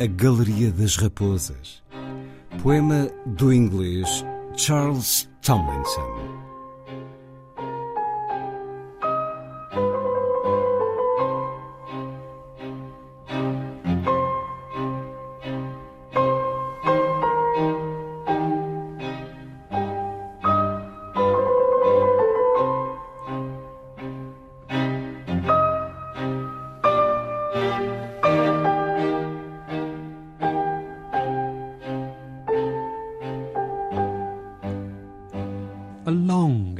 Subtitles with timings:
[0.00, 1.82] A Galeria das Raposas.
[2.62, 4.24] Poema do inglês
[4.56, 6.37] Charles Tomlinson.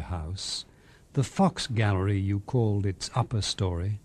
[0.08, 0.64] House,
[1.14, 4.00] the Fox Gallery you called its upper story,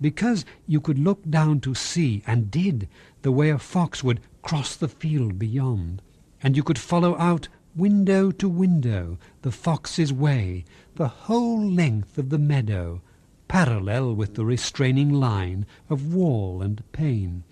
[0.00, 2.88] because you could look down to see, and did,
[3.22, 6.02] the way a fox would cross the field beyond,
[6.42, 10.64] and you could follow out window to window the fox's way,
[10.96, 13.00] the whole length of the meadow,
[13.48, 17.44] parallel with the restraining line of wall and pane,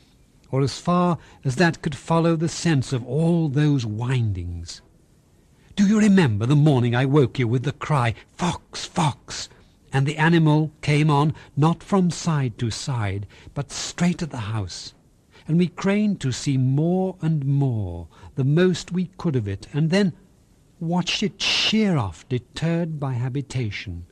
[0.50, 4.82] or as far as that could follow the sense of all those windings.
[5.80, 9.48] Do you remember the morning I woke you with the cry, Fox, Fox?
[9.94, 14.92] And the animal came on, not from side to side, but straight at the house.
[15.48, 19.88] And we craned to see more and more, the most we could of it, and
[19.88, 20.12] then
[20.80, 24.04] watched it sheer off, deterred by habitation,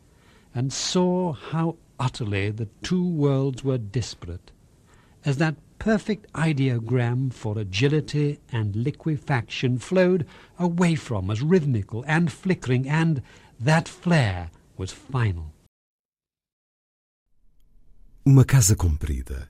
[0.55, 4.53] and saw how utterly the two worlds were disparate,
[5.23, 10.27] as that perfect ideogram for agility and liquefaction flowed
[10.59, 13.22] away from us, rhythmical and flickering, and
[13.61, 15.53] that flare was final.
[18.25, 19.49] Uma casa comprida.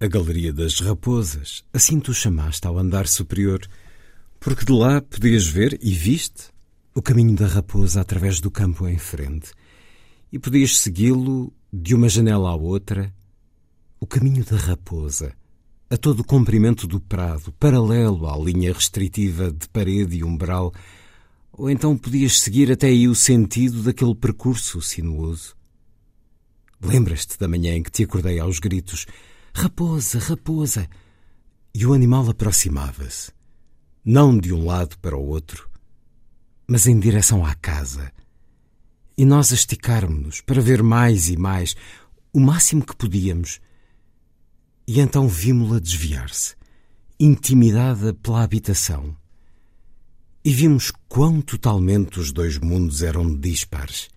[0.00, 3.60] A Galeria das Raposas, assim tu chamaste ao andar superior,
[4.40, 6.50] porque de lá podias ver, e viste,
[6.94, 9.52] o caminho da raposa através do campo em frente,
[10.32, 13.14] e podias segui-lo de uma janela à outra,
[14.02, 15.32] o caminho da raposa,
[15.88, 20.74] a todo o comprimento do prado, paralelo à linha restritiva de parede e umbral,
[21.52, 25.54] ou então podias seguir até aí o sentido daquele percurso sinuoso.
[26.82, 29.06] Lembras-te da manhã em que te acordei aos gritos:
[29.54, 30.88] Raposa, raposa!
[31.72, 33.30] E o animal aproximava-se,
[34.04, 35.70] não de um lado para o outro,
[36.66, 38.10] mas em direção à casa.
[39.16, 41.76] E nós a esticarmos-nos para ver mais e mais,
[42.32, 43.60] o máximo que podíamos.
[44.86, 46.54] E então vimos-la desviar-se,
[47.18, 49.16] intimidada pela habitação.
[50.44, 54.08] E vimos quão totalmente os dois mundos eram dispares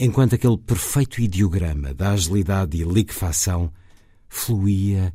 [0.00, 3.70] enquanto aquele perfeito ideograma da agilidade e liquefação
[4.30, 5.14] fluía,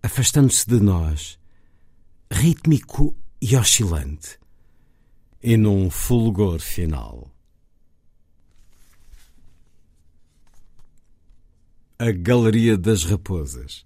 [0.00, 1.36] afastando-se de nós,
[2.30, 4.38] rítmico e oscilante,
[5.42, 7.28] e num fulgor final.
[12.04, 13.84] A Galeria das Raposas.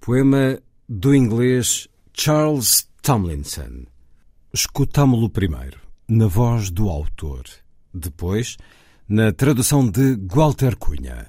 [0.00, 3.84] Poema do inglês Charles Tomlinson.
[4.52, 5.78] Escutámo-lo primeiro,
[6.08, 7.44] na voz do autor.
[7.94, 8.56] Depois,
[9.08, 11.28] na tradução de Walter Cunha.